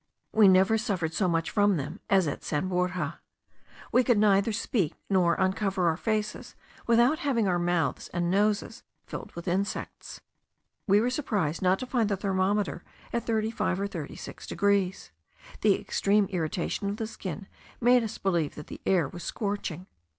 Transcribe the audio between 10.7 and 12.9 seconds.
We were surprised not to find the thermometer